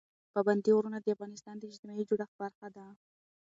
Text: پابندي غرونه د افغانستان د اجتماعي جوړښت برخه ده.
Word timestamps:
پابندي 0.33 0.71
غرونه 0.77 0.97
د 1.01 1.07
افغانستان 1.15 1.55
د 1.57 1.63
اجتماعي 1.71 2.03
جوړښت 2.09 2.35
برخه 2.41 2.67
ده. 2.75 2.85